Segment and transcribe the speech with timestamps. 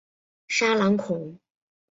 [0.47, 1.37] 沙朗孔。